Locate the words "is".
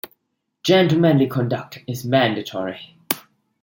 1.87-2.03